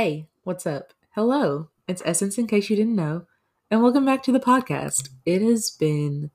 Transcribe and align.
Hey, 0.00 0.28
what's 0.44 0.64
up? 0.64 0.92
Hello, 1.16 1.70
it's 1.88 2.04
Essence 2.04 2.38
in 2.38 2.46
case 2.46 2.70
you 2.70 2.76
didn't 2.76 2.94
know, 2.94 3.26
and 3.68 3.82
welcome 3.82 4.04
back 4.04 4.22
to 4.22 4.30
the 4.30 4.38
podcast. 4.38 5.08
It 5.26 5.42
has 5.42 5.72
been 5.72 6.30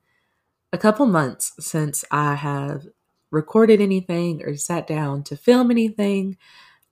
a 0.70 0.76
couple 0.76 1.06
months 1.06 1.52
since 1.58 2.04
I 2.10 2.34
have 2.34 2.88
recorded 3.30 3.80
anything 3.80 4.42
or 4.42 4.54
sat 4.58 4.86
down 4.86 5.22
to 5.22 5.36
film 5.38 5.70
anything. 5.70 6.36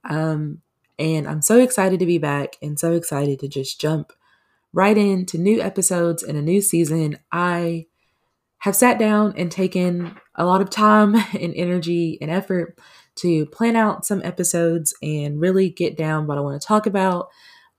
Um, 0.09 0.63
and 0.99 1.29
I'm 1.29 1.43
so 1.43 1.61
excited 1.61 2.01
to 2.01 2.07
be 2.07 2.17
back 2.17 2.57
and 2.63 2.81
so 2.81 2.93
excited 2.93 3.41
to 3.41 3.49
just 3.49 3.79
jump 3.79 4.15
right 4.73 4.97
into 4.97 5.37
new 5.37 5.61
episodes 5.61 6.23
and 6.23 6.39
a 6.39 6.43
new 6.43 6.63
season. 6.63 7.19
I 7.31 7.85
have 8.61 8.77
sat 8.77 8.99
down 8.99 9.35
and 9.37 9.53
taken 9.53 10.17
a 10.37 10.47
lot 10.47 10.63
of 10.63 10.71
time 10.71 11.17
and 11.39 11.53
energy 11.55 12.17
and 12.23 12.31
effort 12.31 12.79
to 13.17 13.47
plan 13.47 13.77
out 13.77 14.07
some 14.07 14.23
episodes 14.23 14.95
and 15.03 15.41
really 15.41 15.69
get 15.69 15.97
down 15.97 16.27
what 16.27 16.39
I 16.39 16.41
want 16.41 16.61
to 16.61 16.67
talk 16.67 16.87
about. 16.87 17.29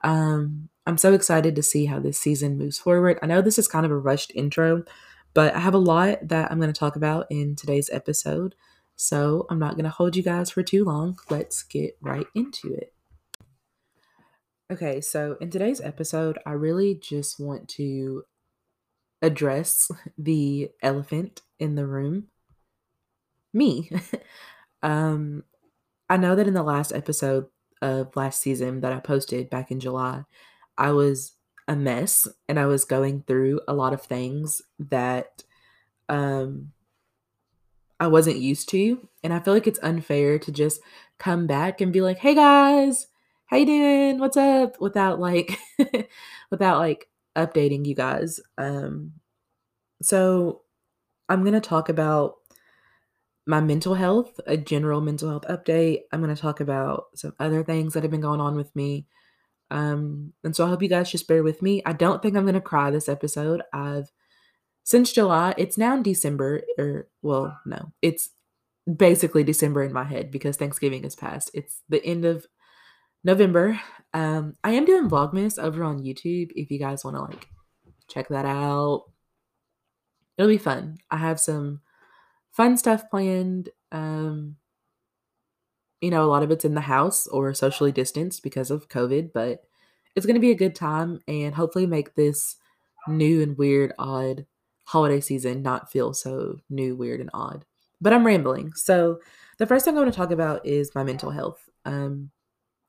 Um, 0.04 0.70
I'm 0.86 0.98
so 0.98 1.14
excited 1.14 1.56
to 1.56 1.64
see 1.64 1.86
how 1.86 2.00
this 2.00 2.20
season 2.20 2.58
moves 2.58 2.78
forward. 2.78 3.20
I 3.22 3.26
know 3.26 3.42
this 3.42 3.58
is 3.58 3.68
kind 3.68 3.86
of 3.86 3.92
a 3.92 3.98
rushed 3.98 4.32
intro, 4.36 4.84
but 5.34 5.56
I 5.56 5.60
have 5.60 5.74
a 5.74 5.80
lot 5.80 6.28
that 6.28 6.52
I'm 6.52 6.60
going 6.60 6.72
to 6.72 6.80
talk 6.80 6.96
about 6.96 7.28
in 7.30 7.56
today's 7.56 7.90
episode. 7.92 8.56
So 8.96 9.48
I'm 9.50 9.60
not 9.60 9.74
going 9.74 9.86
to 9.86 9.90
hold 9.90 10.16
you 10.16 10.24
guys 10.24 10.52
for 10.52 10.62
too 10.62 10.84
long. 10.84 11.18
Let's 11.30 11.64
get 11.64 11.98
right 12.02 12.28
into 12.36 12.74
it. 12.74 12.94
Okay, 14.72 15.02
so 15.02 15.38
in 15.42 15.50
today's 15.50 15.82
episode, 15.82 16.38
I 16.46 16.52
really 16.52 16.96
just 16.96 17.40
want 17.40 17.68
to 17.70 18.24
address 19.22 19.90
the 20.18 20.70
elephant 20.82 21.42
in 21.60 21.76
the 21.76 21.88
room 21.88 22.28
me. 23.54 23.90
um, 24.84 25.44
I 26.10 26.18
know 26.18 26.36
that 26.36 26.48
in 26.48 26.54
the 26.54 26.64
last 26.64 26.92
episode 26.92 27.48
of 27.82 28.16
last 28.16 28.42
season 28.42 28.82
that 28.82 28.94
I 28.94 29.00
posted 29.00 29.50
back 29.50 29.72
in 29.72 29.80
July, 29.80 30.24
I 30.78 30.92
was 30.92 31.34
a 31.68 31.76
mess 31.76 32.28
and 32.48 32.60
I 32.60 32.66
was 32.66 32.86
going 32.86 33.24
through 33.26 33.62
a 33.68 33.74
lot 33.74 33.94
of 33.94 34.02
things 34.02 34.62
that 34.80 35.44
um 36.10 36.74
I 38.00 38.08
wasn't 38.08 38.38
used 38.38 38.68
to. 38.70 39.08
And 39.24 39.34
I 39.34 39.40
feel 39.40 39.54
like 39.54 39.68
it's 39.68 39.80
unfair 39.82 40.38
to 40.40 40.52
just 40.52 40.82
come 41.20 41.48
back 41.48 41.80
and 41.80 41.94
be 41.94 42.02
like, 42.02 42.18
hey 42.18 42.36
guys, 42.36 43.08
how 43.46 43.58
you 43.58 43.66
doing? 43.66 44.20
What's 44.20 44.36
up? 44.36 44.82
Without 44.82 45.20
like 45.20 45.58
without 46.52 46.80
like 46.80 47.08
updating 47.36 47.86
you 47.86 47.96
guys. 47.96 48.40
Um 48.58 49.14
so 50.02 50.64
I'm 51.30 51.46
gonna 51.46 51.62
talk 51.62 51.88
about 51.88 52.36
my 53.46 53.60
mental 53.60 53.94
health, 53.94 54.40
a 54.48 54.58
general 54.58 55.02
mental 55.02 55.30
health 55.30 55.46
update. 55.50 56.02
I'm 56.12 56.22
gonna 56.22 56.36
talk 56.36 56.60
about 56.60 57.06
some 57.16 57.34
other 57.40 57.64
things 57.64 57.94
that 57.94 58.04
have 58.04 58.12
been 58.12 58.22
going 58.22 58.42
on 58.42 58.56
with 58.56 58.74
me. 58.76 59.08
Um, 59.72 60.34
and 60.44 60.56
so 60.56 60.66
I 60.66 60.70
hope 60.70 60.82
you 60.82 60.90
guys 60.90 61.12
just 61.12 61.28
bear 61.28 61.44
with 61.44 61.62
me. 61.62 61.82
I 61.86 61.94
don't 61.94 62.22
think 62.22 62.38
I'm 62.38 62.46
gonna 62.46 62.62
cry 62.62 62.92
this 62.92 63.10
episode. 63.10 63.62
I've 63.74 64.12
since 64.84 65.12
July, 65.14 65.54
it's 65.58 65.78
now 65.78 66.02
December, 66.02 66.64
or 66.78 67.08
well, 67.22 67.58
no, 67.66 67.92
it's 68.02 68.30
basically 68.98 69.44
December 69.44 69.84
in 69.84 69.94
my 69.94 70.04
head 70.04 70.32
because 70.32 70.58
Thanksgiving 70.58 71.04
is 71.06 71.16
past. 71.16 71.52
It's 71.54 71.82
the 71.90 72.04
end 72.06 72.26
of 72.26 72.46
November. 73.24 73.80
Um, 74.14 74.56
I 74.64 74.72
am 74.72 74.86
doing 74.86 75.10
Vlogmas 75.10 75.62
over 75.62 75.84
on 75.84 76.04
YouTube 76.04 76.52
if 76.56 76.70
you 76.70 76.80
guys 76.80 77.04
want 77.04 77.16
to 77.18 77.22
like 77.22 77.48
check 78.10 78.28
that 78.30 78.46
out. 78.46 79.06
It'll 80.38 80.50
be 80.50 80.58
fun. 80.58 80.98
I 81.10 81.18
have 81.18 81.40
some 81.40 81.82
fun 82.54 82.78
stuff 82.78 83.10
planned. 83.10 83.70
Um, 83.92 84.56
you 86.00 86.10
know, 86.10 86.24
a 86.24 86.32
lot 86.32 86.44
of 86.44 86.52
it's 86.52 86.66
in 86.66 86.74
the 86.74 86.82
house 86.82 87.28
or 87.28 87.54
socially 87.54 87.92
distanced 87.92 88.44
because 88.44 88.72
of 88.72 88.90
COVID, 88.90 89.32
but 89.34 89.64
it's 90.16 90.26
going 90.26 90.36
to 90.36 90.42
be 90.42 90.52
a 90.52 90.56
good 90.56 90.76
time 90.76 91.22
and 91.28 91.56
hopefully 91.56 91.86
make 91.86 92.16
this 92.16 92.56
new 93.08 93.42
and 93.42 93.58
weird, 93.58 93.94
odd 93.98 94.46
holiday 94.86 95.22
season 95.22 95.62
not 95.62 95.92
feel 95.92 96.14
so 96.14 96.60
new, 96.70 96.96
weird, 96.96 97.20
and 97.20 97.30
odd. 97.34 97.66
But 98.02 98.14
I'm 98.14 98.26
rambling. 98.26 98.74
So, 98.74 99.20
the 99.60 99.66
first 99.66 99.86
thing 99.86 99.96
I 99.96 100.02
want 100.02 100.12
to 100.12 100.18
talk 100.18 100.32
about 100.32 100.66
is 100.66 100.94
my 100.94 101.04
mental 101.04 101.32
health. 101.32 101.70
Um, 101.86 102.32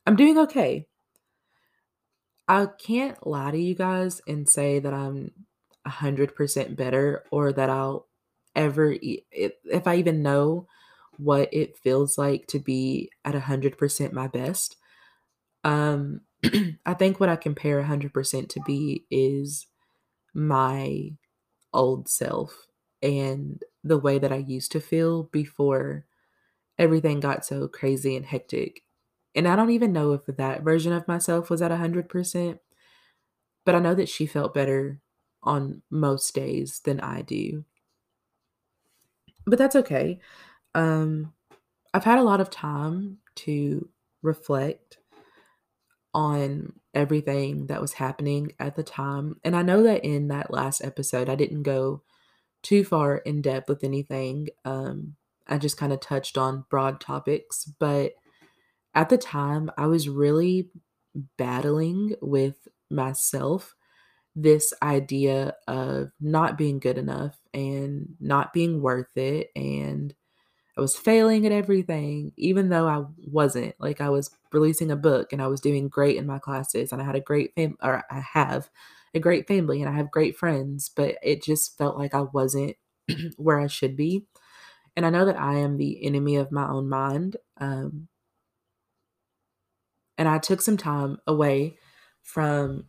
I'm 0.06 0.16
doing 0.16 0.38
okay. 0.38 0.86
I 2.48 2.66
can't 2.66 3.24
lie 3.26 3.52
to 3.52 3.58
you 3.58 3.74
guys 3.74 4.20
and 4.26 4.48
say 4.48 4.78
that 4.80 4.92
I'm 4.92 5.30
100% 5.86 6.76
better 6.76 7.24
or 7.30 7.52
that 7.52 7.70
I'll 7.70 8.06
ever, 8.56 8.94
if 9.00 9.86
I 9.86 9.96
even 9.96 10.22
know 10.22 10.66
what 11.18 11.48
it 11.52 11.76
feels 11.78 12.18
like 12.18 12.46
to 12.48 12.58
be 12.58 13.10
at 13.24 13.34
100% 13.34 14.12
my 14.12 14.26
best. 14.28 14.76
Um, 15.64 16.22
I 16.86 16.94
think 16.94 17.20
what 17.20 17.28
I 17.28 17.36
compare 17.36 17.78
100% 17.78 18.50
to 18.50 18.60
be 18.66 19.06
is 19.10 19.66
my 20.34 21.12
old 21.74 22.08
self 22.08 22.66
and 23.02 23.62
the 23.84 23.98
way 23.98 24.18
that 24.18 24.32
I 24.32 24.36
used 24.38 24.72
to 24.72 24.80
feel 24.80 25.24
before 25.24 26.06
everything 26.78 27.20
got 27.20 27.44
so 27.44 27.68
crazy 27.68 28.16
and 28.16 28.26
hectic. 28.26 28.82
And 29.34 29.48
I 29.48 29.56
don't 29.56 29.70
even 29.70 29.92
know 29.92 30.12
if 30.12 30.26
that 30.26 30.62
version 30.62 30.92
of 30.92 31.08
myself 31.08 31.50
was 31.50 31.62
at 31.62 31.70
100%, 31.70 32.60
but 33.64 33.74
I 33.74 33.78
know 33.80 33.94
that 33.94 34.08
she 34.08 34.26
felt 34.26 34.54
better 34.54 35.00
on 35.42 35.82
most 35.90 36.34
days 36.34 36.80
than 36.84 37.00
I 37.00 37.22
do. 37.22 37.64
But 39.46 39.58
that's 39.58 39.76
okay. 39.76 40.18
Um, 40.74 41.32
I've 41.92 42.04
had 42.04 42.18
a 42.18 42.24
lot 42.24 42.40
of 42.40 42.50
time 42.50 43.18
to 43.36 43.88
reflect 44.22 44.98
on 46.12 46.72
everything 46.94 47.66
that 47.66 47.80
was 47.80 47.94
happening 47.94 48.52
at 48.58 48.76
the 48.76 48.82
time. 48.82 49.40
And 49.44 49.56
I 49.56 49.62
know 49.62 49.82
that 49.82 50.04
in 50.04 50.28
that 50.28 50.50
last 50.50 50.82
episode, 50.82 51.28
I 51.28 51.34
didn't 51.34 51.64
go 51.64 52.02
too 52.62 52.84
far 52.84 53.18
in 53.18 53.42
depth 53.42 53.68
with 53.68 53.84
anything. 53.84 54.48
Um, 54.64 55.16
I 55.46 55.58
just 55.58 55.76
kind 55.76 55.92
of 55.92 56.00
touched 56.00 56.38
on 56.38 56.64
broad 56.70 57.00
topics. 57.00 57.64
But 57.64 58.14
at 58.94 59.08
the 59.08 59.18
time, 59.18 59.70
I 59.76 59.86
was 59.86 60.08
really 60.08 60.70
battling 61.36 62.14
with 62.20 62.68
myself 62.90 63.74
this 64.36 64.72
idea 64.82 65.54
of 65.68 66.10
not 66.20 66.58
being 66.58 66.78
good 66.80 66.98
enough 66.98 67.38
and 67.52 68.16
not 68.20 68.52
being 68.52 68.82
worth 68.82 69.16
it 69.16 69.50
and 69.54 70.14
I 70.76 70.80
was 70.80 70.96
failing 70.96 71.46
at 71.46 71.52
everything, 71.52 72.32
even 72.36 72.68
though 72.68 72.88
I 72.88 73.04
wasn't. 73.28 73.76
Like 73.78 74.00
I 74.00 74.08
was 74.08 74.30
releasing 74.52 74.90
a 74.90 74.96
book 74.96 75.32
and 75.32 75.40
I 75.40 75.46
was 75.46 75.60
doing 75.60 75.88
great 75.88 76.16
in 76.16 76.26
my 76.26 76.38
classes 76.38 76.90
and 76.92 77.00
I 77.00 77.04
had 77.04 77.14
a 77.14 77.20
great 77.20 77.54
fam 77.54 77.76
or 77.82 78.02
I 78.10 78.20
have 78.20 78.70
a 79.14 79.20
great 79.20 79.46
family 79.46 79.80
and 79.80 79.88
I 79.88 79.96
have 79.96 80.10
great 80.10 80.36
friends, 80.36 80.88
but 80.88 81.16
it 81.22 81.42
just 81.44 81.78
felt 81.78 81.96
like 81.96 82.12
I 82.14 82.22
wasn't 82.22 82.76
where 83.36 83.60
I 83.60 83.68
should 83.68 83.96
be. 83.96 84.26
And 84.96 85.06
I 85.06 85.10
know 85.10 85.24
that 85.26 85.40
I 85.40 85.56
am 85.56 85.76
the 85.76 86.04
enemy 86.04 86.36
of 86.36 86.52
my 86.52 86.68
own 86.68 86.88
mind. 86.88 87.36
Um, 87.58 88.08
and 90.18 90.28
I 90.28 90.38
took 90.38 90.60
some 90.60 90.76
time 90.76 91.18
away 91.26 91.78
from 92.22 92.86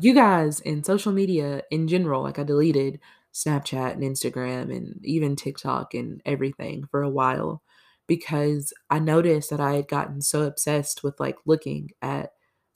you 0.00 0.14
guys 0.14 0.60
in 0.60 0.84
social 0.84 1.12
media 1.12 1.62
in 1.70 1.88
general. 1.88 2.22
Like 2.22 2.38
I 2.38 2.44
deleted 2.44 3.00
Snapchat 3.32 3.92
and 3.92 4.02
Instagram 4.02 4.74
and 4.74 5.04
even 5.04 5.36
TikTok 5.36 5.94
and 5.94 6.20
everything 6.24 6.86
for 6.90 7.02
a 7.02 7.10
while 7.10 7.62
because 8.06 8.72
I 8.90 8.98
noticed 8.98 9.50
that 9.50 9.60
I 9.60 9.74
had 9.74 9.88
gotten 9.88 10.20
so 10.20 10.42
obsessed 10.42 11.02
with 11.02 11.18
like 11.20 11.36
looking 11.46 11.90
at 12.02 12.32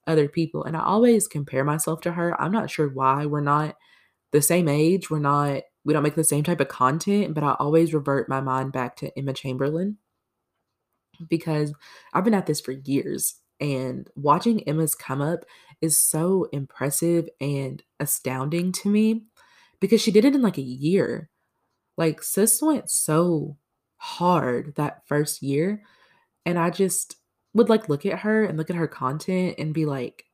other 0.06 0.28
people 0.28 0.64
and 0.64 0.76
I 0.76 0.82
always 0.82 1.26
compare 1.26 1.64
myself 1.64 2.00
to 2.02 2.12
her. 2.12 2.40
I'm 2.40 2.52
not 2.52 2.70
sure 2.70 2.88
why. 2.88 3.26
We're 3.26 3.40
not 3.40 3.76
the 4.32 4.42
same 4.42 4.68
age. 4.68 5.10
We're 5.10 5.18
not 5.18 5.62
we 5.84 5.92
don't 5.92 6.02
make 6.02 6.16
the 6.16 6.24
same 6.24 6.42
type 6.42 6.60
of 6.60 6.68
content, 6.68 7.32
but 7.34 7.44
I 7.44 7.52
always 7.60 7.94
revert 7.94 8.28
my 8.28 8.40
mind 8.40 8.72
back 8.72 8.96
to 8.96 9.16
Emma 9.16 9.32
Chamberlain 9.32 9.98
because 11.28 11.72
I've 12.12 12.24
been 12.24 12.34
at 12.34 12.46
this 12.46 12.60
for 12.60 12.72
years 12.72 13.36
and 13.60 14.08
watching 14.14 14.66
Emma's 14.68 14.94
come 14.94 15.20
up 15.20 15.44
is 15.80 15.96
so 15.96 16.48
impressive 16.52 17.28
and 17.40 17.82
astounding 18.00 18.72
to 18.72 18.88
me 18.88 19.24
because 19.80 20.00
she 20.00 20.10
did 20.10 20.24
it 20.24 20.34
in 20.34 20.42
like 20.42 20.58
a 20.58 20.62
year. 20.62 21.30
Like 21.96 22.22
sis 22.22 22.60
went 22.62 22.90
so 22.90 23.56
hard 23.96 24.74
that 24.76 25.06
first 25.06 25.42
year. 25.42 25.82
And 26.44 26.58
I 26.58 26.70
just 26.70 27.16
would 27.54 27.68
like 27.68 27.88
look 27.88 28.06
at 28.06 28.20
her 28.20 28.44
and 28.44 28.58
look 28.58 28.70
at 28.70 28.76
her 28.76 28.86
content 28.86 29.56
and 29.58 29.74
be 29.74 29.86
like, 29.86 30.24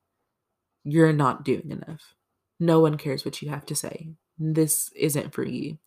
you're 0.85 1.13
not 1.13 1.45
doing 1.45 1.71
enough. 1.71 2.15
No 2.59 2.81
one 2.81 2.97
cares 2.97 3.25
what 3.25 3.41
you 3.41 3.51
have 3.51 3.67
to 3.67 3.75
say. 3.75 4.09
This 4.39 4.91
isn't 4.97 5.33
for 5.33 5.45
you. 5.45 5.79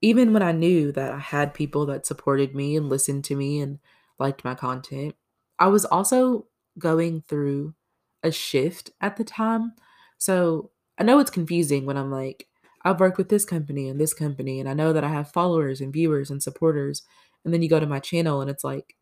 Even 0.00 0.32
when 0.32 0.42
I 0.42 0.52
knew 0.52 0.92
that 0.92 1.12
I 1.12 1.18
had 1.18 1.54
people 1.54 1.86
that 1.86 2.06
supported 2.06 2.54
me 2.54 2.76
and 2.76 2.88
listened 2.88 3.24
to 3.24 3.36
me 3.36 3.60
and 3.60 3.78
liked 4.18 4.44
my 4.44 4.54
content, 4.54 5.14
I 5.58 5.68
was 5.68 5.84
also 5.84 6.46
going 6.78 7.22
through 7.22 7.74
a 8.22 8.30
shift 8.32 8.90
at 9.00 9.16
the 9.16 9.24
time. 9.24 9.72
So 10.18 10.70
I 10.98 11.04
know 11.04 11.18
it's 11.18 11.30
confusing 11.30 11.86
when 11.86 11.96
I'm 11.96 12.10
like, 12.10 12.48
I've 12.82 13.00
worked 13.00 13.18
with 13.18 13.28
this 13.28 13.44
company 13.44 13.88
and 13.88 14.00
this 14.00 14.12
company, 14.14 14.60
and 14.60 14.68
I 14.68 14.74
know 14.74 14.92
that 14.92 15.04
I 15.04 15.08
have 15.08 15.32
followers 15.32 15.80
and 15.80 15.92
viewers 15.92 16.30
and 16.30 16.42
supporters. 16.42 17.02
And 17.44 17.52
then 17.52 17.62
you 17.62 17.68
go 17.68 17.80
to 17.80 17.86
my 17.86 18.00
channel 18.00 18.40
and 18.40 18.50
it's 18.50 18.64
like, 18.64 18.96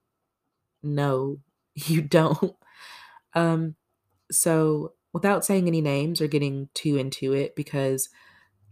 no, 0.83 1.39
you 1.75 2.03
don't. 2.03 2.55
Um, 3.35 3.77
so, 4.31 4.95
without 5.13 5.45
saying 5.45 5.69
any 5.69 5.81
names 5.81 6.21
or 6.21 6.29
getting 6.29 6.69
too 6.75 6.97
into 6.97 7.35
it, 7.35 7.57
because 7.57 8.09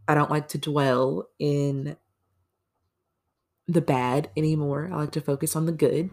I 0.08 0.14
don't 0.14 0.30
like 0.30 0.48
to 0.48 0.58
dwell 0.58 1.28
in 1.38 1.96
the 3.68 3.80
bad 3.80 4.30
anymore. 4.36 4.88
I 4.92 4.96
like 4.96 5.12
to 5.12 5.20
focus 5.20 5.54
on 5.54 5.66
the 5.66 5.72
good. 5.72 6.10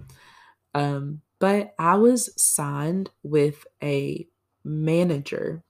Um, 0.73 1.21
but 1.39 1.73
I 1.77 1.95
was 1.95 2.29
signed 2.41 3.11
with 3.23 3.65
a 3.81 4.27
manager, 4.63 5.63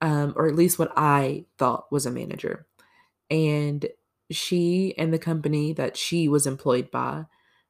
um, 0.00 0.34
or 0.36 0.48
at 0.48 0.56
least 0.56 0.78
what 0.78 0.92
I 0.96 1.44
thought 1.58 1.90
was 1.92 2.06
a 2.06 2.10
manager. 2.10 2.66
And 3.30 3.86
she 4.30 4.94
and 4.98 5.12
the 5.12 5.18
company 5.18 5.72
that 5.74 5.96
she 5.96 6.28
was 6.28 6.46
employed 6.46 6.90
by 6.90 7.26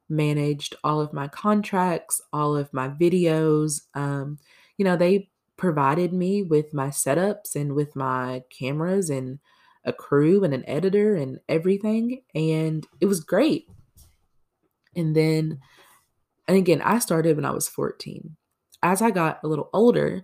managed 0.09 0.75
all 0.83 1.01
of 1.01 1.13
my 1.13 1.27
contracts, 1.27 2.21
all 2.31 2.55
of 2.55 2.73
my 2.73 2.87
videos. 2.87 3.81
Um, 3.93 4.39
you 4.77 4.85
know, 4.85 4.95
they 4.95 5.29
provided 5.57 6.13
me 6.13 6.43
with 6.43 6.73
my 6.73 6.87
setups 6.87 7.55
and 7.55 7.73
with 7.73 7.95
my 7.95 8.43
cameras 8.49 9.09
and 9.09 9.39
a 9.83 9.93
crew 9.93 10.43
and 10.43 10.53
an 10.53 10.63
editor 10.67 11.15
and 11.15 11.39
everything. 11.49 12.21
And 12.33 12.85
it 13.01 13.07
was 13.07 13.19
great. 13.19 13.69
And 14.95 15.15
then, 15.15 15.59
and 16.47 16.57
again, 16.57 16.81
I 16.81 16.99
started 16.99 17.35
when 17.35 17.45
I 17.45 17.51
was 17.51 17.67
14. 17.67 18.35
As 18.83 19.01
I 19.01 19.11
got 19.11 19.39
a 19.43 19.47
little 19.47 19.69
older 19.73 20.23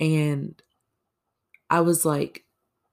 and 0.00 0.60
I 1.70 1.80
was 1.80 2.04
like 2.04 2.44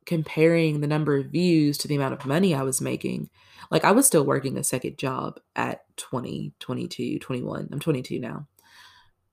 comparing 0.06 0.82
the 0.82 0.88
number 0.88 1.18
of 1.18 1.28
views 1.28 1.78
to 1.80 1.88
the 1.88 1.96
amount 1.96 2.14
of 2.14 2.26
money 2.26 2.54
I 2.54 2.64
was 2.64 2.82
making, 2.82 3.30
like 3.70 3.84
I 3.84 3.92
was 3.92 4.08
still 4.08 4.26
working 4.26 4.58
a 4.58 4.64
second 4.64 4.98
job 4.98 5.40
at 5.56 5.82
20, 5.98 6.54
22, 6.60 7.20
21. 7.20 7.70
I'm 7.72 7.80
22 7.80 8.20
now. 8.20 8.48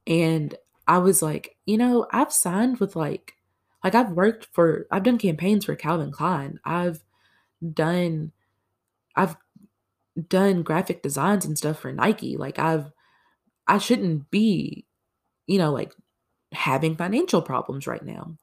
And 0.06 0.54
I 0.86 0.98
was 0.98 1.22
like, 1.22 1.56
you 1.66 1.76
know, 1.76 2.06
I've 2.10 2.32
signed 2.32 2.78
with 2.78 2.96
like 2.96 3.34
like 3.84 3.94
I've 3.94 4.12
worked 4.12 4.48
for 4.52 4.86
I've 4.90 5.04
done 5.04 5.18
campaigns 5.18 5.64
for 5.66 5.76
Calvin 5.76 6.10
Klein. 6.10 6.58
I've 6.64 7.04
done 7.74 8.32
I've 9.14 9.36
done 10.28 10.62
graphic 10.62 11.02
designs 11.02 11.44
and 11.44 11.56
stuff 11.56 11.78
for 11.78 11.92
Nike. 11.92 12.36
Like 12.36 12.58
I've 12.58 12.90
I 13.68 13.78
shouldn't 13.78 14.30
be, 14.30 14.86
you 15.46 15.58
know, 15.58 15.72
like 15.72 15.94
having 16.52 16.96
financial 16.96 17.42
problems 17.42 17.86
right 17.86 18.04
now. 18.04 18.38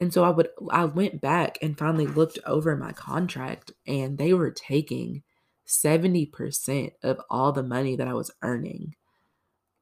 And 0.00 0.12
so 0.12 0.24
I 0.24 0.30
would 0.30 0.50
I 0.70 0.84
went 0.86 1.20
back 1.20 1.58
and 1.62 1.78
finally 1.78 2.06
looked 2.06 2.38
over 2.46 2.76
my 2.76 2.92
contract 2.92 3.72
and 3.86 4.18
they 4.18 4.32
were 4.34 4.50
taking 4.50 5.22
70% 5.66 6.94
of 7.02 7.20
all 7.30 7.52
the 7.52 7.62
money 7.64 7.96
that 7.96 8.08
I 8.08 8.14
was 8.14 8.30
earning. 8.42 8.94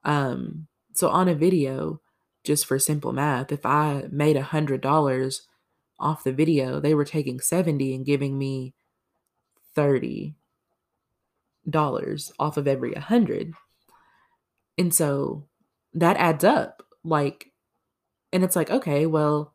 Um 0.04 0.68
so 0.94 1.08
on 1.10 1.28
a 1.28 1.34
video, 1.34 2.00
just 2.44 2.66
for 2.66 2.78
simple 2.78 3.12
math, 3.12 3.52
if 3.52 3.66
I 3.66 4.06
made 4.10 4.36
a 4.36 4.42
hundred 4.42 4.80
dollars 4.80 5.42
off 6.00 6.24
the 6.24 6.32
video, 6.32 6.80
they 6.80 6.94
were 6.94 7.04
taking 7.04 7.40
70 7.40 7.94
and 7.94 8.06
giving 8.06 8.38
me 8.38 8.74
30 9.74 10.36
dollars 11.68 12.32
off 12.38 12.56
of 12.56 12.68
every 12.68 12.92
100. 12.92 13.54
And 14.78 14.94
so 14.94 15.46
that 15.94 16.16
adds 16.16 16.44
up. 16.44 16.82
Like 17.04 17.52
and 18.32 18.44
it's 18.44 18.56
like, 18.56 18.70
okay, 18.70 19.06
well, 19.06 19.54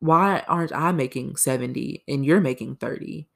why 0.00 0.40
aren't 0.48 0.72
I 0.72 0.92
making 0.92 1.36
70 1.36 2.04
and 2.06 2.24
you're 2.24 2.40
making 2.40 2.76
30? 2.76 3.28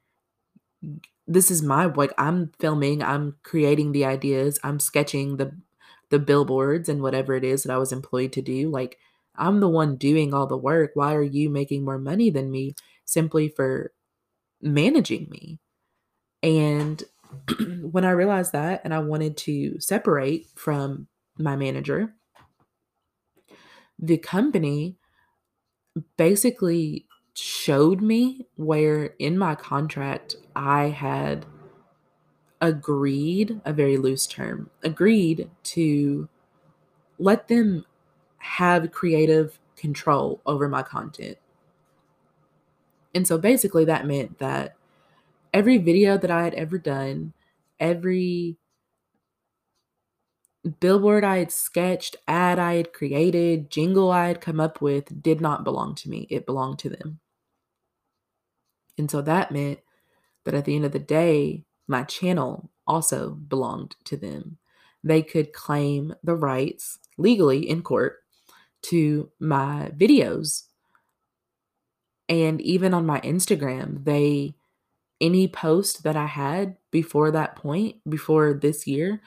This 1.27 1.51
is 1.51 1.63
my 1.63 1.87
like 1.87 2.13
I'm 2.19 2.53
filming, 2.59 3.03
I'm 3.03 3.37
creating 3.43 3.93
the 3.93 4.05
ideas, 4.05 4.59
I'm 4.65 4.81
sketching 4.81 5.37
the 5.37 5.53
the 6.11 6.19
billboards 6.19 6.89
and 6.89 7.03
whatever 7.03 7.35
it 7.35 7.45
is 7.45 7.65
that 7.65 7.73
I 7.75 7.79
was 7.79 7.93
employed 7.93 8.33
to 8.35 8.43
do. 8.43 8.71
Like 8.71 8.99
I'm 9.37 9.61
the 9.61 9.69
one 9.69 9.97
doing 9.97 10.33
all 10.35 10.47
the 10.47 10.57
work. 10.57 10.93
Why 10.95 11.15
are 11.15 11.23
you 11.23 11.51
making 11.51 11.85
more 11.85 11.99
money 11.99 12.31
than 12.31 12.51
me 12.51 12.75
simply 13.05 13.49
for 13.49 13.93
managing 14.63 15.29
me? 15.31 15.61
And 16.43 17.03
when 17.91 18.05
I 18.05 18.11
realized 18.11 18.53
that 18.53 18.83
and 18.85 18.95
I 18.95 18.99
wanted 18.99 19.37
to 19.39 19.79
separate 19.81 20.49
from 20.55 21.09
my 21.39 21.57
manager, 21.57 22.15
the 23.99 24.19
company 24.19 24.97
basically 26.17 27.07
showed 27.35 28.01
me 28.01 28.47
where 28.57 29.15
in 29.19 29.39
my 29.39 29.55
contract 29.55 30.37
I 30.57 30.89
had 30.89 31.47
agreed, 32.61 33.61
a 33.65 33.73
very 33.73 33.97
loose 33.97 34.27
term, 34.27 34.71
agreed 34.83 35.49
to 35.63 36.29
let 37.19 37.49
them 37.49 37.85
have 38.39 38.91
creative 38.93 39.59
control 39.77 40.41
over 40.47 40.69
my 40.69 40.83
content. 40.83 41.39
And 43.15 43.27
so 43.27 43.39
basically 43.39 43.85
that 43.85 44.07
meant 44.07 44.39
that 44.39 44.77
every 45.53 45.79
video 45.79 46.17
that 46.19 46.31
I 46.31 46.45
had 46.45 46.55
ever 46.55 46.79
done, 46.79 47.33
every 47.79 48.57
billboard 50.81 51.25
I 51.25 51.39
had 51.39 51.53
sketched, 51.53 52.17
ad 52.27 52.59
I 52.59 52.75
had 52.75 52.93
created, 52.93 53.71
jingle 53.71 54.11
I 54.11 54.29
had 54.29 54.41
come 54.41 54.61
up 54.61 54.81
with 54.81 55.23
did 55.23 55.41
not 55.41 55.65
belong 55.65 55.95
to 55.97 56.11
me. 56.11 56.27
It 56.31 56.47
belonged 56.47 56.79
to 56.81 56.91
them. 56.91 57.21
And 58.97 59.11
so 59.11 59.23
that 59.23 59.53
meant 59.53 59.81
that 60.45 60.55
at 60.55 60.65
the 60.65 60.75
end 60.75 60.85
of 60.85 60.93
the 60.93 60.99
day, 60.99 61.65
my 61.87 62.03
channel 62.03 62.71
also 62.87 63.31
belonged 63.31 63.97
to 64.05 64.17
them. 64.17 64.59
They 65.05 65.23
could 65.23 65.53
claim 65.53 66.15
the 66.23 66.35
rights 66.35 66.99
legally 67.17 67.69
in 67.69 67.83
court 67.83 68.17
to 68.83 69.31
my 69.39 69.93
videos. 69.97 70.65
And 72.29 72.61
even 72.61 72.93
on 72.93 73.07
my 73.07 73.21
Instagram, 73.21 74.05
they 74.05 74.55
any 75.21 75.49
post 75.49 76.03
that 76.05 76.17
I 76.17 76.27
had 76.27 76.77
before 76.91 77.31
that 77.31 77.57
point, 77.57 77.97
before 78.09 78.55
this 78.55 78.87
year, 78.87 79.21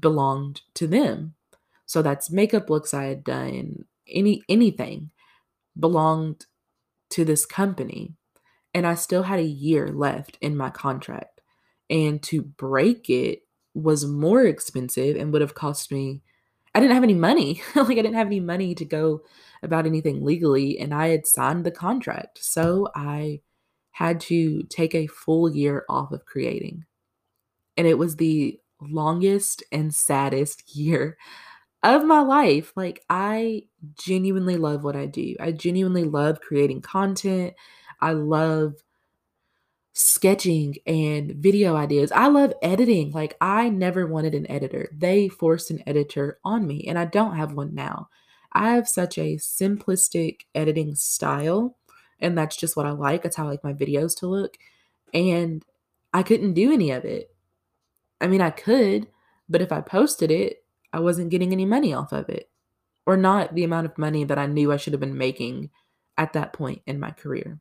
belonged 0.00 0.62
to 0.74 0.86
them. 0.86 1.34
So 1.86 2.02
that's 2.02 2.30
makeup 2.30 2.68
looks 2.68 2.92
I 2.92 3.04
had 3.04 3.24
done, 3.24 3.84
any 4.06 4.42
anything 4.48 5.10
belonged 5.78 6.46
to 7.10 7.24
this 7.24 7.46
company. 7.46 8.14
And 8.74 8.86
I 8.86 8.94
still 8.94 9.22
had 9.22 9.38
a 9.38 9.44
year 9.44 9.88
left 9.88 10.36
in 10.40 10.56
my 10.56 10.70
contract. 10.70 11.40
And 11.88 12.22
to 12.24 12.42
break 12.42 13.08
it 13.08 13.42
was 13.74 14.04
more 14.06 14.44
expensive 14.44 15.16
and 15.16 15.32
would 15.32 15.40
have 15.40 15.54
cost 15.54 15.90
me 15.90 16.22
I 16.74 16.80
didn't 16.80 16.94
have 16.94 17.02
any 17.02 17.14
money. 17.14 17.62
like 17.74 17.90
I 17.90 17.94
didn't 17.94 18.14
have 18.14 18.26
any 18.26 18.40
money 18.40 18.74
to 18.74 18.84
go 18.84 19.22
about 19.62 19.86
anything 19.86 20.24
legally 20.24 20.78
and 20.78 20.94
I 20.94 21.08
had 21.08 21.26
signed 21.26 21.64
the 21.64 21.70
contract. 21.70 22.38
So 22.44 22.88
I 22.94 23.40
had 23.98 24.20
to 24.20 24.62
take 24.68 24.94
a 24.94 25.08
full 25.08 25.50
year 25.52 25.84
off 25.88 26.12
of 26.12 26.24
creating. 26.24 26.84
And 27.76 27.84
it 27.84 27.98
was 27.98 28.14
the 28.14 28.60
longest 28.80 29.64
and 29.72 29.92
saddest 29.92 30.62
year 30.76 31.18
of 31.82 32.04
my 32.04 32.20
life. 32.20 32.72
Like, 32.76 33.04
I 33.10 33.64
genuinely 33.96 34.56
love 34.56 34.84
what 34.84 34.94
I 34.94 35.06
do. 35.06 35.34
I 35.40 35.50
genuinely 35.50 36.04
love 36.04 36.40
creating 36.40 36.80
content. 36.80 37.54
I 38.00 38.12
love 38.12 38.74
sketching 39.94 40.76
and 40.86 41.32
video 41.32 41.74
ideas. 41.74 42.12
I 42.12 42.28
love 42.28 42.52
editing. 42.62 43.10
Like, 43.10 43.36
I 43.40 43.68
never 43.68 44.06
wanted 44.06 44.36
an 44.36 44.48
editor. 44.48 44.90
They 44.96 45.28
forced 45.28 45.72
an 45.72 45.82
editor 45.88 46.38
on 46.44 46.68
me, 46.68 46.84
and 46.86 46.96
I 46.96 47.06
don't 47.06 47.34
have 47.34 47.52
one 47.54 47.74
now. 47.74 48.10
I 48.52 48.70
have 48.70 48.88
such 48.88 49.18
a 49.18 49.38
simplistic 49.38 50.42
editing 50.54 50.94
style, 50.94 51.76
and 52.20 52.36
that's 52.36 52.56
just 52.56 52.76
what 52.76 52.86
I 52.86 52.90
like. 52.90 53.22
That's 53.22 53.36
how 53.36 53.46
I 53.46 53.50
like 53.50 53.64
my 53.64 53.72
videos 53.72 54.16
to 54.18 54.26
look. 54.26 54.56
And 55.14 55.64
I 56.12 56.22
couldn't 56.22 56.54
do 56.54 56.72
any 56.72 56.90
of 56.90 57.04
it. 57.04 57.34
I 58.20 58.26
mean, 58.26 58.40
I 58.40 58.50
could, 58.50 59.08
but 59.48 59.62
if 59.62 59.72
I 59.72 59.80
posted 59.80 60.30
it, 60.30 60.64
I 60.92 61.00
wasn't 61.00 61.30
getting 61.30 61.52
any 61.52 61.64
money 61.64 61.92
off 61.92 62.12
of 62.12 62.28
it, 62.28 62.50
or 63.06 63.16
not 63.16 63.54
the 63.54 63.64
amount 63.64 63.86
of 63.86 63.98
money 63.98 64.24
that 64.24 64.38
I 64.38 64.46
knew 64.46 64.72
I 64.72 64.76
should 64.76 64.92
have 64.92 65.00
been 65.00 65.18
making 65.18 65.70
at 66.16 66.32
that 66.32 66.52
point 66.52 66.82
in 66.86 66.98
my 66.98 67.10
career. 67.10 67.60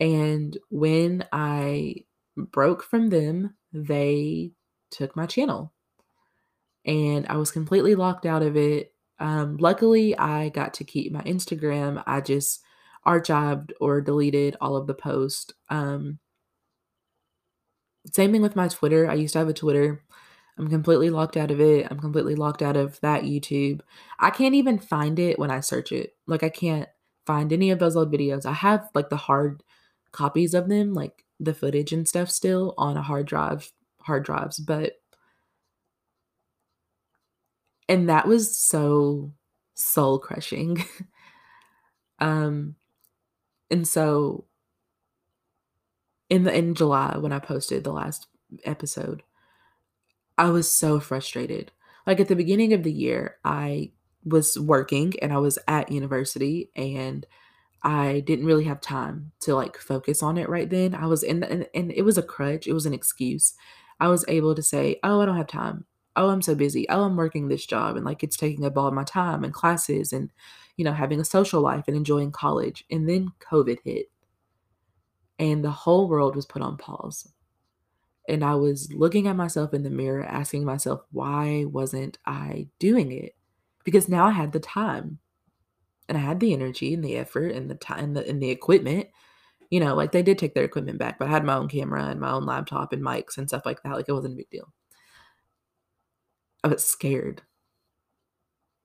And 0.00 0.56
when 0.70 1.24
I 1.32 2.04
broke 2.36 2.82
from 2.82 3.10
them, 3.10 3.54
they 3.72 4.52
took 4.90 5.16
my 5.16 5.26
channel 5.26 5.72
and 6.84 7.26
I 7.28 7.36
was 7.36 7.50
completely 7.50 7.94
locked 7.94 8.26
out 8.26 8.42
of 8.42 8.56
it. 8.56 8.92
Um, 9.18 9.56
luckily, 9.58 10.16
I 10.18 10.48
got 10.48 10.74
to 10.74 10.84
keep 10.84 11.12
my 11.12 11.22
Instagram. 11.22 12.02
I 12.06 12.20
just 12.20 12.62
archived 13.06 13.72
or 13.80 14.00
deleted 14.00 14.56
all 14.60 14.76
of 14.76 14.86
the 14.86 14.94
posts. 14.94 15.52
Um, 15.68 16.18
same 18.12 18.32
thing 18.32 18.42
with 18.42 18.56
my 18.56 18.68
Twitter. 18.68 19.08
I 19.10 19.14
used 19.14 19.32
to 19.34 19.38
have 19.38 19.48
a 19.48 19.52
Twitter. 19.54 20.02
I'm 20.58 20.68
completely 20.68 21.10
locked 21.10 21.36
out 21.36 21.50
of 21.50 21.60
it. 21.60 21.86
I'm 21.90 21.98
completely 21.98 22.34
locked 22.34 22.62
out 22.62 22.76
of 22.76 23.00
that 23.00 23.22
YouTube. 23.22 23.80
I 24.18 24.30
can't 24.30 24.54
even 24.54 24.78
find 24.78 25.18
it 25.18 25.38
when 25.38 25.50
I 25.50 25.60
search 25.60 25.92
it. 25.92 26.14
Like 26.26 26.42
I 26.42 26.48
can't 26.48 26.88
find 27.26 27.52
any 27.52 27.70
of 27.70 27.78
those 27.78 27.96
old 27.96 28.12
videos. 28.12 28.44
I 28.44 28.52
have 28.52 28.88
like 28.94 29.08
the 29.08 29.16
hard 29.16 29.62
copies 30.12 30.54
of 30.54 30.68
them, 30.68 30.92
like 30.92 31.24
the 31.40 31.54
footage 31.54 31.92
and 31.92 32.06
stuff 32.06 32.30
still 32.30 32.74
on 32.76 32.96
a 32.96 33.02
hard 33.02 33.26
drive, 33.26 33.72
hard 34.00 34.24
drives, 34.24 34.58
but 34.58 34.94
and 37.88 38.08
that 38.08 38.26
was 38.26 38.56
so 38.56 39.32
soul 39.74 40.18
crushing. 40.18 40.84
um, 42.20 42.76
and 43.72 43.88
so 43.88 44.44
in 46.30 46.44
the 46.44 46.56
in 46.56 46.74
July 46.74 47.16
when 47.18 47.32
I 47.32 47.38
posted 47.38 47.84
the 47.84 47.92
last 47.92 48.26
episode, 48.64 49.22
I 50.38 50.50
was 50.50 50.70
so 50.70 51.00
frustrated. 51.00 51.72
Like 52.06 52.20
at 52.20 52.28
the 52.28 52.36
beginning 52.36 52.72
of 52.72 52.82
the 52.82 52.92
year, 52.92 53.36
I 53.44 53.92
was 54.24 54.58
working 54.58 55.14
and 55.20 55.32
I 55.32 55.38
was 55.38 55.58
at 55.68 55.90
university 55.92 56.70
and 56.76 57.26
I 57.82 58.22
didn't 58.26 58.46
really 58.46 58.64
have 58.64 58.80
time 58.80 59.32
to 59.40 59.54
like 59.54 59.76
focus 59.76 60.22
on 60.22 60.38
it 60.38 60.48
right 60.48 60.70
then. 60.70 60.94
I 60.94 61.06
was 61.06 61.22
in 61.22 61.40
the, 61.40 61.50
and, 61.50 61.66
and 61.74 61.92
it 61.92 62.02
was 62.02 62.18
a 62.18 62.22
crutch, 62.22 62.66
it 62.66 62.72
was 62.72 62.86
an 62.86 62.94
excuse. 62.94 63.54
I 64.00 64.08
was 64.08 64.24
able 64.28 64.54
to 64.54 64.62
say, 64.62 64.98
"Oh, 65.04 65.20
I 65.20 65.26
don't 65.26 65.36
have 65.36 65.46
time. 65.46 65.84
Oh, 66.16 66.30
I'm 66.30 66.42
so 66.42 66.54
busy. 66.54 66.88
Oh, 66.88 67.04
I'm 67.04 67.16
working 67.16 67.48
this 67.48 67.66
job 67.66 67.96
and 67.96 68.04
like 68.04 68.22
it's 68.22 68.36
taking 68.36 68.64
up 68.64 68.76
all 68.76 68.90
my 68.90 69.04
time 69.04 69.44
and 69.44 69.52
classes 69.52 70.12
and 70.12 70.30
you 70.76 70.84
know, 70.84 70.92
having 70.92 71.20
a 71.20 71.24
social 71.24 71.60
life 71.62 71.84
and 71.88 71.96
enjoying 71.96 72.32
college." 72.32 72.84
And 72.90 73.08
then 73.08 73.32
COVID 73.40 73.78
hit. 73.84 74.10
And 75.38 75.64
the 75.64 75.70
whole 75.70 76.08
world 76.08 76.36
was 76.36 76.46
put 76.46 76.62
on 76.62 76.76
pause. 76.76 77.28
And 78.28 78.44
I 78.44 78.54
was 78.54 78.92
looking 78.92 79.26
at 79.26 79.36
myself 79.36 79.74
in 79.74 79.82
the 79.82 79.90
mirror 79.90 80.24
asking 80.24 80.64
myself, 80.64 81.02
"Why 81.10 81.64
wasn't 81.66 82.18
I 82.26 82.68
doing 82.78 83.12
it?" 83.12 83.34
Because 83.84 84.08
now 84.08 84.26
I 84.26 84.30
had 84.32 84.52
the 84.52 84.60
time 84.60 85.18
and 86.08 86.18
I 86.18 86.20
had 86.22 86.40
the 86.40 86.52
energy 86.52 86.94
and 86.94 87.04
the 87.04 87.16
effort 87.16 87.52
and 87.52 87.70
the 87.70 87.74
time 87.76 88.04
and 88.04 88.16
the, 88.16 88.28
and 88.28 88.42
the 88.42 88.50
equipment. 88.50 89.08
You 89.70 89.80
know, 89.80 89.94
like 89.96 90.12
they 90.12 90.22
did 90.22 90.38
take 90.38 90.54
their 90.54 90.64
equipment 90.64 90.98
back, 90.98 91.18
but 91.18 91.28
I 91.28 91.32
had 91.32 91.44
my 91.44 91.54
own 91.56 91.68
camera 91.68 92.04
and 92.06 92.20
my 92.20 92.32
own 92.32 92.46
laptop 92.46 92.92
and 92.92 93.02
mics 93.02 93.38
and 93.38 93.48
stuff 93.48 93.66
like 93.66 93.82
that. 93.84 93.94
Like 93.94 94.08
it 94.08 94.12
wasn't 94.12 94.34
a 94.34 94.38
big 94.38 94.50
deal. 94.50 94.72
I 96.64 96.68
was 96.68 96.84
scared. 96.84 97.42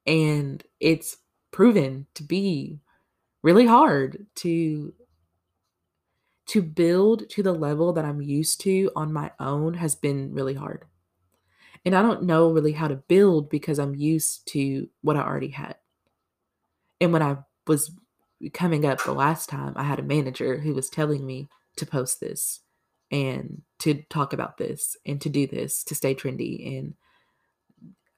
And 0.05 0.63
it's 0.79 1.17
proven 1.51 2.07
to 2.15 2.23
be 2.23 2.79
really 3.43 3.65
hard 3.65 4.25
to 4.35 4.93
to 6.47 6.61
build 6.61 7.29
to 7.29 7.43
the 7.43 7.53
level 7.53 7.93
that 7.93 8.05
I'm 8.05 8.21
used 8.21 8.61
to 8.61 8.89
on 8.95 9.11
my 9.11 9.31
own 9.39 9.73
has 9.75 9.95
been 9.95 10.33
really 10.33 10.53
hard. 10.53 10.85
And 11.85 11.95
I 11.95 12.01
don't 12.01 12.23
know 12.23 12.51
really 12.51 12.71
how 12.71 12.87
to 12.87 12.95
build 12.95 13.49
because 13.49 13.79
I'm 13.79 13.95
used 13.95 14.47
to 14.53 14.89
what 15.01 15.17
I 15.17 15.21
already 15.21 15.49
had. 15.49 15.75
And 17.01 17.11
when 17.11 17.21
I 17.21 17.37
was 17.65 17.91
coming 18.53 18.85
up 18.85 19.03
the 19.03 19.13
last 19.13 19.49
time, 19.49 19.73
I 19.75 19.83
had 19.83 19.99
a 19.99 20.03
manager 20.03 20.57
who 20.57 20.73
was 20.73 20.89
telling 20.89 21.25
me 21.25 21.49
to 21.75 21.85
post 21.85 22.19
this 22.19 22.61
and 23.11 23.61
to 23.79 24.03
talk 24.09 24.33
about 24.33 24.57
this 24.57 24.97
and 25.05 25.21
to 25.21 25.29
do 25.29 25.47
this 25.47 25.83
to 25.85 25.95
stay 25.95 26.15
trendy 26.15 26.77
and 26.77 26.93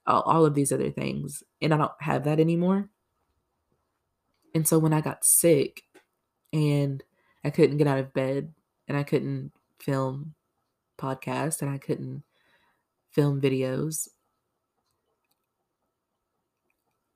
all, 0.06 0.46
of 0.46 0.56
these 0.56 0.72
other 0.72 0.90
things. 0.90 1.44
And 1.62 1.74
I 1.74 1.78
don't 1.78 1.92
have 2.00 2.24
that 2.24 2.40
anymore. 2.40 2.90
And 4.54 4.68
so 4.68 4.80
when 4.80 4.94
I 4.94 5.02
got 5.02 5.26
sick 5.26 5.84
and 6.52 7.04
I 7.44 7.50
couldn't 7.50 7.78
get 7.78 7.88
out 7.88 8.00
of 8.00 8.14
bed 8.14 8.54
and 8.88 8.98
I 8.98 9.04
couldn't 9.04 9.52
film 9.80 10.34
podcasts 11.00 11.62
and 11.62 11.70
I 11.70 11.78
couldn't 11.78 12.24
film 13.12 13.40
videos, 13.42 14.08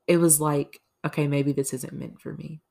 it 0.08 0.18
was 0.18 0.40
like 0.40 0.82
okay, 1.06 1.28
maybe 1.28 1.52
this 1.52 1.74
isn't 1.74 1.94
meant 1.94 2.22
for 2.22 2.34
me. 2.34 2.62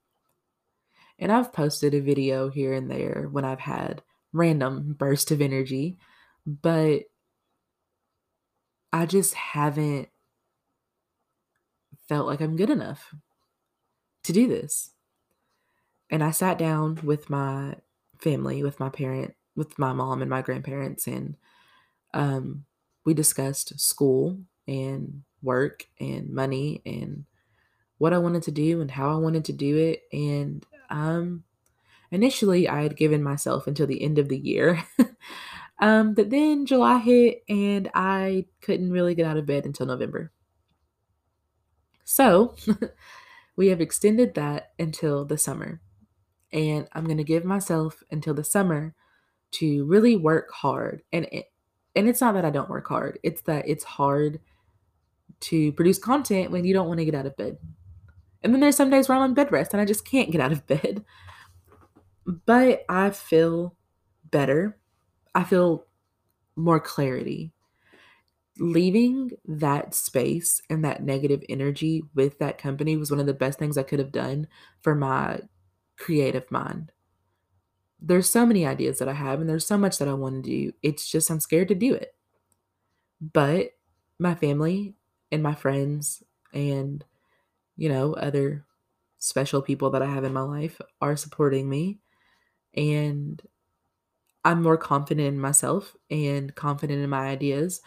And 1.19 1.31
I've 1.31 1.53
posted 1.53 1.95
a 1.95 2.01
video 2.01 2.49
here 2.49 2.73
and 2.73 2.91
there 2.91 3.29
when 3.31 3.45
I've 3.45 3.61
had 3.61 4.03
random 4.33 4.95
burst 4.99 5.31
of 5.31 5.41
energy, 5.41 5.99
but 6.47 7.03
I 8.93 9.07
just 9.07 9.35
haven't 9.35 10.09
felt 12.09 12.27
like 12.27 12.41
I'm 12.41 12.57
good 12.57 12.71
enough 12.71 13.15
to 14.25 14.33
do 14.33 14.49
this. 14.49 14.91
And 16.11 16.23
I 16.23 16.31
sat 16.31 16.59
down 16.59 16.99
with 17.03 17.31
my 17.31 17.75
family, 18.19 18.63
with 18.63 18.79
my 18.79 18.89
parent, 18.89 19.35
with 19.57 19.79
my 19.79 19.93
mom 19.93 20.21
and 20.21 20.31
my 20.31 20.43
grandparents, 20.43 21.07
and 21.07 21.37
um, 22.15 22.65
we 23.05 23.15
discussed 23.15 23.79
school 23.81 24.39
and 24.69 25.23
work 25.43 25.87
and 25.99 26.31
money 26.31 26.83
and 26.87 27.25
what 27.99 28.13
I 28.13 28.19
wanted 28.19 28.43
to 28.45 28.51
do 28.51 28.81
and 28.81 28.91
how 28.91 29.13
I 29.13 29.17
wanted 29.17 29.45
to 29.47 29.53
do 29.53 29.77
it. 29.77 30.03
And 30.13 30.65
um, 30.91 31.45
initially, 32.11 32.69
I 32.69 32.83
had 32.83 32.97
given 32.97 33.23
myself 33.23 33.67
until 33.67 33.87
the 33.87 34.03
end 34.03 34.19
of 34.19 34.29
the 34.29 34.39
year. 34.39 34.83
um, 35.81 36.15
but 36.15 36.31
then 36.31 36.67
July 36.67 36.99
hit 36.99 37.43
and 37.49 37.91
I 37.95 38.47
couldn't 38.61 38.93
really 38.93 39.15
get 39.15 39.27
out 39.27 39.37
of 39.37 39.47
bed 39.47 39.67
until 39.67 39.87
November. 39.87 40.31
So 42.05 42.55
we 43.57 43.69
have 43.69 43.81
extended 43.81 44.35
that 44.35 44.73
until 44.79 45.25
the 45.25 45.39
summer. 45.39 45.81
And 46.53 46.87
I'm 46.93 47.05
going 47.05 47.19
to 47.19 47.25
give 47.25 47.45
myself 47.45 48.03
until 48.11 48.35
the 48.35 48.45
summer 48.45 48.95
to 49.53 49.85
really 49.85 50.17
work 50.17 50.51
hard. 50.53 51.03
And 51.13 51.27
it, 51.33 51.47
and 51.95 52.09
it's 52.09 52.21
not 52.21 52.35
that 52.35 52.45
I 52.45 52.51
don't 52.51 52.71
work 52.71 52.89
hard. 52.89 53.19
It's 53.23 53.43
that 53.43 53.69
it's 53.69 53.85
hard 53.85 54.41
to 55.41 55.73
produce 55.73 55.99
content 55.99 56.51
when 56.51 56.65
you 56.65 56.73
don't 56.73 56.89
want 56.89 56.99
to 56.99 57.05
get 57.05 57.15
out 57.15 57.27
of 57.27 57.37
bed. 57.37 57.59
And 58.43 58.53
then 58.53 58.61
there's 58.61 58.77
some 58.77 58.91
days 58.91 59.09
where 59.09 59.17
I'm 59.17 59.25
on 59.25 59.35
bed 59.35 59.53
rest 59.53 59.73
and 59.73 59.81
I 59.81 59.85
just 59.85 60.05
can't 60.05 60.31
get 60.31 60.41
out 60.41 60.53
of 60.53 60.67
bed. 60.67 61.05
But 62.27 62.85
I 62.89 63.11
feel 63.11 63.77
better. 64.31 64.79
I 65.35 65.45
feel 65.45 65.87
more 66.57 66.81
clarity. 66.81 67.53
Leaving 68.63 69.33
that 69.45 69.95
space 69.95 70.63
and 70.71 70.85
that 70.85 71.03
negative 71.03 71.43
energy 71.51 72.03
with 72.15 72.39
that 72.39 72.57
company 72.59 72.97
was 72.97 73.11
one 73.11 73.21
of 73.21 73.27
the 73.27 73.35
best 73.35 73.59
things 73.59 73.77
I 73.77 73.83
could 73.83 73.99
have 73.99 74.13
done 74.13 74.49
for 74.83 74.95
my 74.95 75.41
creative 75.99 76.51
mind. 76.51 76.93
There's 78.01 78.29
so 78.29 78.45
many 78.45 78.67
ideas 78.67 78.99
that 78.99 79.09
I 79.09 79.13
have, 79.15 79.41
and 79.41 79.49
there's 79.49 79.67
so 79.67 79.79
much 79.79 79.97
that 79.99 80.09
I 80.09 80.13
want 80.15 80.45
to 80.45 80.51
do. 80.51 80.73
It's 80.83 81.09
just 81.09 81.31
I'm 81.31 81.41
scared 81.41 81.69
to 81.69 81.75
do 81.75 81.95
it. 81.95 82.15
But 83.21 83.71
my 84.19 84.35
family 84.35 84.95
and 85.31 85.43
my 85.43 85.55
friends 85.55 86.23
and 86.53 87.05
you 87.77 87.89
know, 87.89 88.15
other 88.15 88.67
special 89.19 89.63
people 89.63 89.91
that 89.91 90.03
I 90.03 90.07
have 90.07 90.25
in 90.25 90.33
my 90.35 90.43
life 90.43 90.81
are 91.01 91.17
supporting 91.17 91.69
me. 91.69 92.01
And 92.75 93.43
I'm 94.45 94.63
more 94.63 94.77
confident 94.77 95.29
in 95.29 95.39
myself 95.41 95.97
and 96.11 96.55
confident 96.55 97.03
in 97.03 97.11
my 97.11 97.29
ideas. 97.29 97.81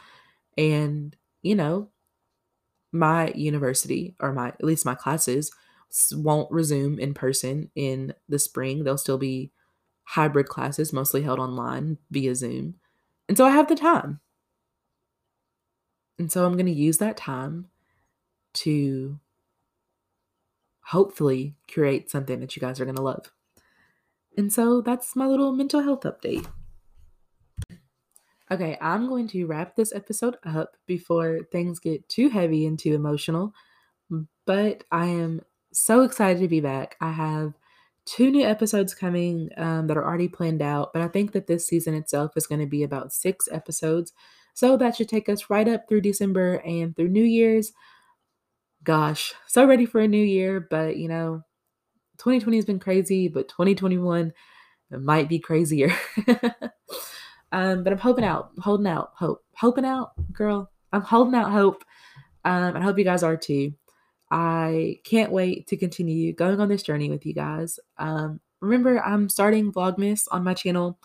And, 0.58 1.16
you 1.42 1.56
know, 1.56 1.90
my 2.92 3.32
university 3.36 4.16
or 4.20 4.32
my, 4.34 4.50
at 4.50 4.64
least 4.64 4.86
my 4.86 4.96
classes, 4.96 5.52
won't 6.14 6.52
resume 6.52 7.00
in 7.00 7.14
person 7.14 7.70
in 7.76 8.14
the 8.28 8.40
spring. 8.40 8.84
They'll 8.84 8.98
still 8.98 9.18
be 9.18 9.52
hybrid 10.04 10.48
classes, 10.48 10.94
mostly 10.94 11.22
held 11.22 11.40
online 11.40 11.98
via 12.12 12.36
Zoom. 12.36 12.76
And 13.28 13.38
so 13.38 13.46
I 13.46 13.52
have 13.52 13.68
the 13.68 13.76
time. 13.76 14.20
And 16.18 16.32
so 16.32 16.46
I'm 16.46 16.54
going 16.54 16.66
to 16.66 16.72
use 16.72 16.98
that 17.00 17.18
time 17.18 17.68
to 18.54 19.20
hopefully 20.86 21.56
create 21.72 22.10
something 22.10 22.40
that 22.40 22.56
you 22.56 22.60
guys 22.60 22.80
are 22.80 22.86
going 22.86 22.96
to 22.96 23.02
love. 23.02 23.32
And 24.38 24.52
so 24.52 24.82
that's 24.82 25.16
my 25.16 25.26
little 25.26 25.52
mental 25.52 25.82
health 25.82 26.02
update. 26.02 26.46
Okay, 28.52 28.78
I'm 28.80 29.08
going 29.08 29.28
to 29.30 29.46
wrap 29.46 29.76
this 29.76 29.94
episode 29.94 30.38
up 30.46 30.78
before 30.86 31.40
things 31.52 31.80
get 31.80 32.08
too 32.10 32.30
heavy 32.30 32.66
and 32.66 32.78
too 32.78 32.94
emotional. 32.94 33.54
But 34.46 34.84
I 34.92 35.08
am 35.08 35.42
so 35.74 36.02
excited 36.02 36.40
to 36.42 36.48
be 36.48 36.60
back. 36.62 36.96
I 37.02 37.12
have 37.12 37.54
two 38.06 38.30
new 38.30 38.46
episodes 38.46 38.94
coming 38.94 39.50
um, 39.58 39.88
that 39.88 39.98
are 39.98 40.06
already 40.06 40.28
planned 40.28 40.62
out, 40.62 40.94
but 40.94 41.02
I 41.02 41.08
think 41.08 41.32
that 41.32 41.48
this 41.48 41.66
season 41.66 41.96
itself 41.96 42.34
is 42.36 42.46
going 42.46 42.62
to 42.62 42.68
be 42.68 42.84
about 42.84 43.12
six 43.12 43.48
episodes. 43.52 44.14
So 44.54 44.78
that 44.78 44.96
should 44.96 45.10
take 45.10 45.28
us 45.28 45.50
right 45.50 45.68
up 45.68 45.90
through 45.90 46.02
December 46.02 46.58
and 46.58 46.96
through 46.96 47.10
New 47.10 47.24
Year's 47.24 47.74
gosh, 48.86 49.34
so 49.48 49.66
ready 49.66 49.86
for 49.86 50.00
a 50.00 50.08
new 50.08 50.24
year, 50.24 50.66
but 50.70 50.96
you 50.98 51.10
know, 51.10 51.42
2020 52.20 52.58
has 52.58 52.66
been 52.66 52.80
crazy, 52.80 53.28
but 53.28 53.50
2021 53.50 54.32
might 54.92 55.28
be 55.28 55.40
crazier. 55.40 55.94
um, 57.56 57.86
but 57.86 57.94
I'm 57.94 58.00
hoping 58.00 58.26
out, 58.26 58.52
holding 58.60 58.86
out, 58.86 59.14
hope, 59.16 59.42
hoping 59.56 59.86
out, 59.86 60.12
girl. 60.34 60.70
I'm 60.92 61.00
holding 61.00 61.36
out 61.36 61.54
hope. 61.54 61.86
Um, 62.44 62.76
I 62.76 62.82
hope 62.82 62.98
you 62.98 63.06
guys 63.06 63.24
are 63.24 63.38
too. 63.38 63.72
I 64.30 65.00
can't 65.06 65.32
wait 65.32 65.66
to 65.68 65.78
continue 65.78 66.34
going 66.34 66.60
on 66.60 66.68
this 66.68 66.84
journey 66.84 67.10
with 67.10 67.26
you 67.26 67.34
guys. 67.34 67.80
Um, 67.98 68.42
remember, 68.60 69.02
I'm 69.02 69.30
starting 69.30 69.72
Vlogmas 69.72 70.28
on 70.32 70.44
my 70.44 70.54
channel. 70.54 71.00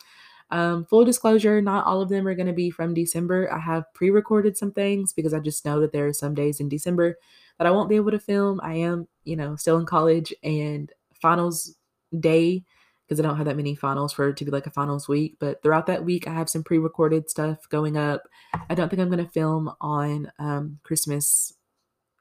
Um, 0.51 0.87
full 0.87 1.05
disclosure, 1.05 1.63
not 1.63 1.87
all 1.87 2.03
of 2.03 2.09
them 2.09 2.27
are 2.27 2.35
going 2.35 2.49
to 2.49 2.53
be 2.53 2.71
from 2.71 2.95
December. 2.95 3.49
I 3.53 3.61
have 3.61 3.85
pre 3.95 4.11
recorded 4.11 4.59
some 4.59 4.73
things 4.73 5.13
because 5.13 5.33
I 5.33 5.39
just 5.39 5.65
know 5.65 5.81
that 5.81 5.93
there 5.93 6.09
are 6.09 6.13
some 6.13 6.35
days 6.35 6.59
in 6.59 6.69
December 6.69 7.15
that 7.59 7.69
I 7.69 7.71
won't 7.71 7.89
be 7.89 7.95
able 7.95 8.11
to 8.11 8.19
film. 8.19 8.59
I 8.61 8.75
am, 8.75 9.07
you 9.23 9.37
know, 9.37 9.55
still 9.55 9.79
in 9.79 9.87
college 9.87 10.35
and 10.43 10.91
finals 11.15 11.77
day 12.19 12.65
because 13.11 13.19
I 13.19 13.25
don't 13.25 13.37
have 13.37 13.47
that 13.47 13.57
many 13.57 13.75
finals 13.75 14.13
for 14.13 14.29
it 14.29 14.37
to 14.37 14.45
be 14.45 14.53
like 14.53 14.69
a 14.69 14.71
finals 14.71 15.09
week. 15.09 15.37
But 15.41 15.63
throughout 15.63 15.87
that 15.87 16.05
week, 16.05 16.29
I 16.29 16.33
have 16.33 16.49
some 16.49 16.63
pre 16.63 16.79
recorded 16.79 17.29
stuff 17.29 17.69
going 17.69 17.97
up. 17.97 18.23
I 18.71 18.77
don't 18.77 18.89
think 18.89 19.03
I'm 19.03 19.11
going 19.11 19.25
to 19.25 19.31
film 19.31 19.69
on 19.81 20.31
um, 20.39 20.79
Christmas 20.85 21.55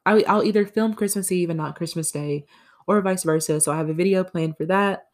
I, 0.09 0.23
I'll 0.27 0.43
either 0.43 0.65
film 0.65 0.95
Christmas 0.95 1.31
Eve 1.31 1.51
and 1.51 1.57
not 1.57 1.75
Christmas 1.75 2.11
Day, 2.11 2.45
or 2.87 2.99
vice 3.01 3.23
versa. 3.23 3.61
So 3.61 3.71
I 3.71 3.77
have 3.77 3.89
a 3.89 3.93
video 3.93 4.23
planned 4.23 4.57
for 4.57 4.65
that. 4.65 5.05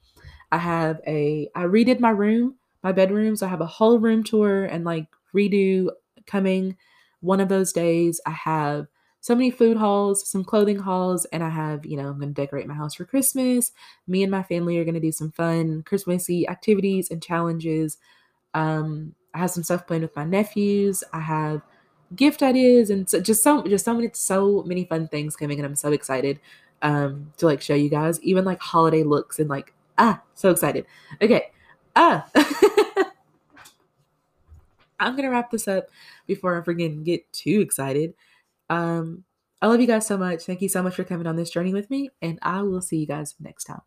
I 0.51 0.57
have 0.57 1.01
a 1.05 1.49
I 1.53 1.63
redid 1.63 1.99
my 1.99 2.11
room, 2.11 2.55
my 2.81 2.93
bedroom, 2.93 3.35
so 3.35 3.45
I 3.45 3.49
have 3.49 3.61
a 3.61 3.65
whole 3.65 3.99
room 3.99 4.23
tour 4.23 4.63
and 4.63 4.85
like 4.85 5.07
redo 5.35 5.89
coming 6.27 6.77
one 7.19 7.41
of 7.41 7.49
those 7.49 7.73
days. 7.73 8.21
I 8.25 8.31
have 8.31 8.87
so 9.25 9.33
many 9.33 9.49
food 9.49 9.75
hauls, 9.75 10.29
some 10.29 10.43
clothing 10.43 10.77
hauls, 10.77 11.25
and 11.25 11.43
I 11.43 11.49
have, 11.49 11.83
you 11.83 11.97
know, 11.97 12.09
I'm 12.09 12.19
going 12.19 12.31
to 12.31 12.39
decorate 12.39 12.67
my 12.67 12.75
house 12.75 12.93
for 12.93 13.05
Christmas. 13.05 13.71
Me 14.05 14.21
and 14.21 14.29
my 14.29 14.43
family 14.43 14.77
are 14.77 14.83
going 14.83 14.93
to 14.93 14.99
do 14.99 15.11
some 15.11 15.31
fun 15.31 15.81
Christmassy 15.81 16.47
activities 16.47 17.09
and 17.09 17.23
challenges. 17.23 17.97
Um, 18.53 19.15
I 19.33 19.39
have 19.39 19.49
some 19.49 19.63
stuff 19.63 19.87
planned 19.87 20.03
with 20.03 20.15
my 20.15 20.25
nephews. 20.25 21.03
I 21.11 21.21
have 21.21 21.63
gift 22.15 22.43
ideas 22.43 22.91
and 22.91 23.09
so, 23.09 23.19
just 23.19 23.41
so 23.41 23.63
just 23.63 23.83
so 23.83 23.95
many 23.95 24.11
so 24.13 24.61
many 24.61 24.85
fun 24.85 25.07
things 25.07 25.35
coming 25.35 25.57
and 25.57 25.65
I'm 25.65 25.75
so 25.75 25.91
excited 25.91 26.39
um 26.83 27.31
to 27.37 27.47
like 27.47 27.63
show 27.63 27.73
you 27.73 27.89
guys 27.89 28.21
even 28.21 28.45
like 28.45 28.61
holiday 28.61 29.01
looks 29.01 29.39
and 29.39 29.49
like 29.49 29.73
ah 29.97 30.21
so 30.35 30.51
excited. 30.51 30.85
Okay. 31.19 31.47
Ah 31.95 32.29
I'm 34.99 35.15
gonna 35.15 35.31
wrap 35.31 35.49
this 35.49 35.67
up 35.67 35.89
before 36.27 36.61
I 36.61 36.63
forget 36.63 36.91
and 36.91 37.03
get 37.03 37.31
too 37.33 37.59
excited. 37.61 38.13
Um 38.69 39.23
I 39.61 39.67
love 39.67 39.81
you 39.81 39.87
guys 39.87 40.05
so 40.05 40.17
much. 40.17 40.43
Thank 40.43 40.61
you 40.61 40.69
so 40.69 40.83
much 40.83 40.95
for 40.95 41.03
coming 41.03 41.27
on 41.27 41.37
this 41.37 41.49
journey 41.49 41.73
with 41.73 41.89
me, 41.89 42.09
and 42.21 42.39
I 42.41 42.61
will 42.61 42.81
see 42.81 42.97
you 42.97 43.07
guys 43.07 43.35
next 43.39 43.65
time. 43.65 43.81